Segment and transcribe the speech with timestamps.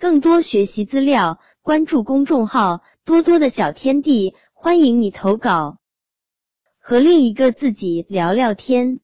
[0.00, 5.76] 更多学习资料，关注公众号“多多的小天地”，欢迎你投稿。
[6.78, 9.00] 和另一个自己聊聊天。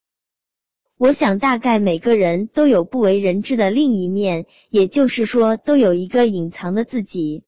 [0.96, 7.44] 我想，大概每个人都有不为人知的另一面，也就是说，都有一个隐藏的自己。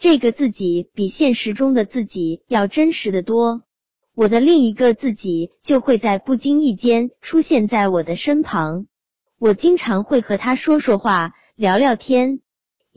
[0.00, 3.62] 这个自己比现实中的自己要真实的多。
[4.16, 8.86] 我的另一个自己就会在不经意间出现在我的身旁，
[9.38, 12.40] 我经常会和他说说话、聊聊天，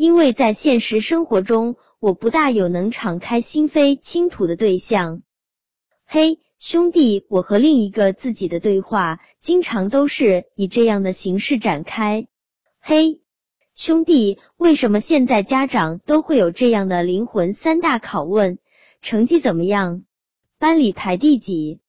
[0.02, 5.22] 因为在现实生活中，我不大有能敞开心扉倾吐的对象。
[6.06, 6.40] 嘿。
[6.58, 12.28] 兄弟，我和另一个自己的对话，经常都是以这样的形式展开。
[12.80, 13.22] 嘿，
[13.76, 18.58] 兄弟，为什么现在家长都会有这样的灵魂三大拷问？
[19.04, 20.04] 成绩怎么样？
[20.58, 21.80] 班里排第几？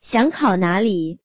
[0.00, 1.20] 想考哪里？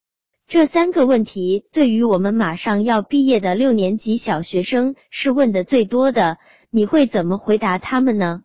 [0.48, 6.38] 这三个问题，对于我们马上要毕业的六年级小学生是问的最多的。
[6.70, 8.44] 你会怎么回答他们呢？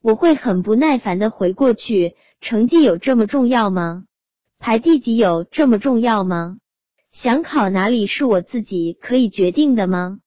[0.00, 2.16] 我会很不耐烦的回过去。
[2.40, 4.04] 成绩有这么重要吗？
[4.58, 6.56] 排第几有这么重要吗？
[7.10, 10.20] 想考哪里是我自己可以决定的吗？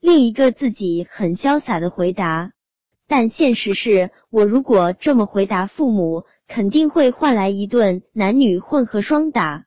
[0.00, 2.52] 另一个自己很潇洒的回答，
[3.06, 9.66] 但现实是我如果这么回答，父母肯定会换来一顿男女混合双打。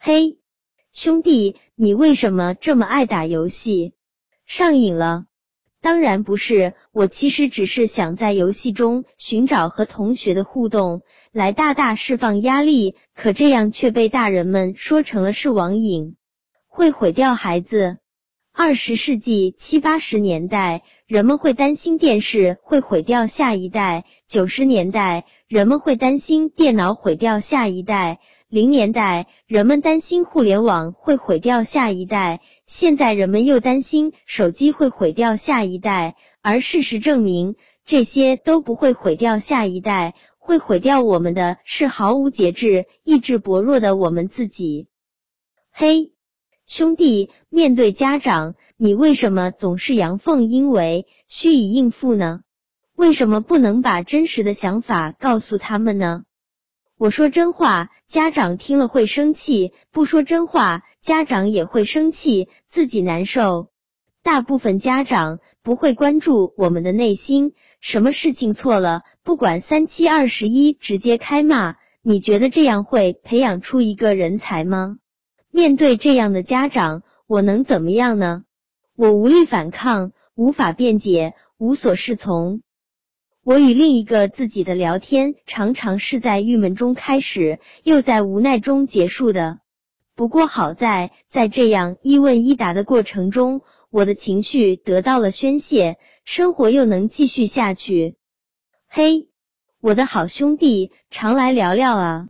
[0.00, 0.38] 嘿，
[0.92, 3.94] 兄弟，你为什么这么爱打游戏？
[4.46, 5.26] 上瘾了？
[5.80, 12.94] 当然不是，我其实只是想在游戏中寻找和同学的互动，来大大释放压力。
[13.12, 16.14] 可这样却被大人们说成了是网瘾，
[16.68, 17.98] 会毁掉孩子。
[18.52, 28.20] 二十世纪七八十年代，人们会担心电视会毁掉下一代；九十年代，人们会担心电脑毁掉下一代。
[28.48, 36.16] 零年代，人们担心互联网会毁掉下一代，现在人们又担心手机会毁掉下一代。
[36.40, 44.88] 而事实证明，这些都不会毁掉下一代，会毁掉我们的是毫无节制、意志薄弱的我们自己。
[45.70, 46.12] 嘿，
[46.64, 52.40] 兄弟，面对家长，你为什么总是阳奉阴违、虚以应付呢？
[52.96, 56.22] 为什么不能把真实的想法告诉他们呢？
[56.98, 63.70] 我说真话，家长听了会生气；不说真话，家长也会生气，自己难受。
[64.24, 71.76] 大部分家长不会关注我们的内心，什么事情错了，不管三七二十一，直接开骂。
[72.02, 74.98] 你觉得这样会培养出一个人才吗？
[75.52, 78.42] 面对这样的家长，我能怎么样呢？
[78.96, 82.60] 我无力反抗，无法辩解，无所适从。
[83.48, 89.60] 我与另一个自己的聊天，常常是在郁闷中开始，又在无奈中结束的。
[90.14, 98.16] 不过好在，在这样一问一答的过程中，我的情绪得到了宣泄，生活又能继续下去。
[98.86, 99.28] 嘿，
[99.80, 102.26] 我的好兄弟，常来聊聊啊！